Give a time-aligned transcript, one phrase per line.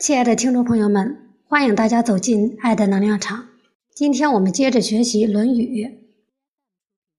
[0.00, 3.48] 亲爱的听众朋友们，欢迎大家走进爱的能量场。
[3.92, 5.84] 今天我们接着学习《论语》。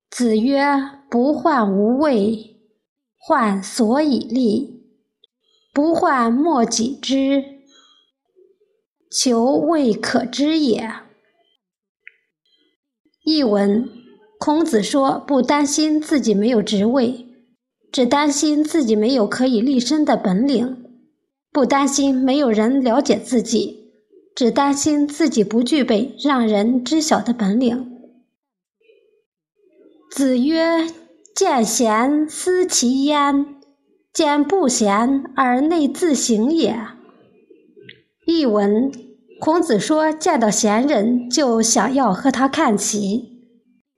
[0.10, 0.64] 子曰
[1.12, 2.56] ：“不患无位，
[3.18, 4.80] 患所以立；
[5.74, 7.44] 不患莫己知，
[9.12, 10.90] 求未可知也。”
[13.26, 13.90] 译文：
[14.40, 17.26] 孔子说，不担心自己没有职位，
[17.92, 20.86] 只担心自己没有可以立身的本领。
[21.52, 23.92] 不担心没有人了解自己，
[24.36, 27.98] 只担心自己不具备让人知晓的本领。
[30.12, 30.88] 子曰
[31.36, 33.56] ：“见贤思齐焉，
[34.14, 36.76] 见不贤而内自省也。”
[38.26, 38.92] 译文：
[39.40, 43.40] 孔子说，见到贤人就想要和他看齐，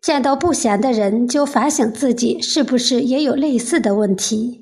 [0.02, 4.61] 见到不贤的人就反省自己是不是也有类似的问题。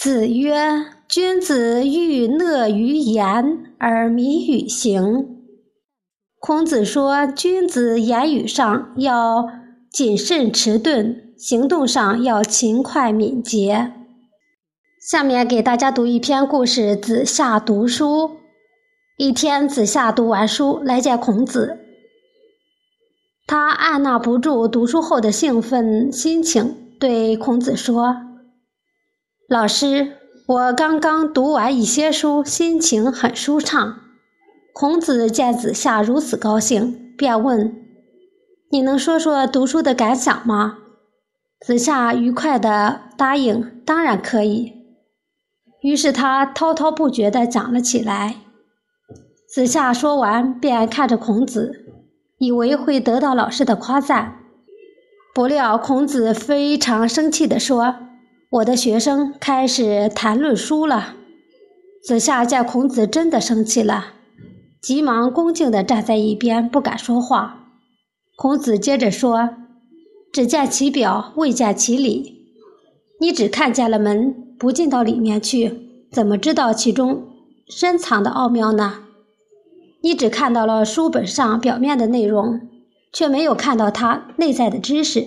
[0.00, 0.86] 子曰。
[1.08, 5.38] 君子欲讷于言而敏于行。
[6.38, 9.48] 孔子说，君子言语上要
[9.90, 13.92] 谨慎迟钝，行动上要勤快敏捷。
[15.10, 18.36] 下面给大家读一篇故事：子夏读书。
[19.16, 21.78] 一天，子夏读完书来见孔子，
[23.46, 28.14] 他按捺不住读书后的兴奋心情，对孔子说
[29.48, 30.14] ：“老师。”
[30.48, 33.98] 我刚刚读完一些书，心情很舒畅。
[34.72, 37.76] 孔子见子夏如此高兴，便问
[38.72, 40.78] ：“你能说说读书的感想吗？”
[41.60, 44.72] 子夏愉快地答应：“当然可以。”
[45.84, 48.36] 于是他滔滔不绝地讲了起来。
[49.46, 51.84] 子夏说完，便看着孔子，
[52.38, 54.38] 以为会得到老师的夸赞，
[55.34, 58.07] 不料孔子非常生气地说。
[58.50, 61.16] 我的学生开始谈论书了。
[62.02, 64.14] 子夏见孔子真的生气了，
[64.80, 67.66] 急忙恭敬地站在一边，不敢说话。
[68.36, 69.50] 孔子接着说
[70.32, 72.46] ：“只见其表，未见其里。
[73.20, 77.28] 你只看见了门，不进到里面去，怎么知道其中
[77.68, 79.00] 深藏的奥妙呢？
[80.00, 82.62] 你只看到了书本上表面的内容，
[83.12, 85.26] 却没有看到它内在的知识。”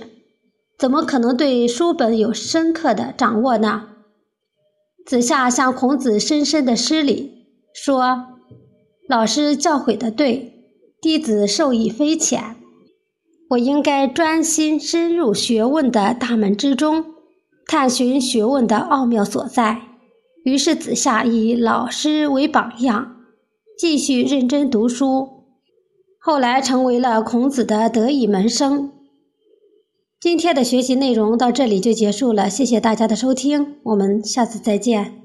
[0.81, 3.89] 怎么可能对书本有深刻的掌握呢？
[5.05, 8.39] 子夏向孔子深深的施礼，说
[9.07, 10.65] ：“老师教诲的对，
[10.99, 12.55] 弟子受益匪浅。
[13.51, 17.05] 我应该专心深入学问的大门之中，
[17.67, 19.83] 探寻学问的奥妙所在。”
[20.43, 23.17] 于是子夏以老师为榜样，
[23.77, 25.29] 继续认真读书，
[26.19, 28.91] 后来成为了孔子的得意门生。
[30.21, 35.15] 今天的学习内容到这里就结束了，谢谢大家的收听，我们下次再见。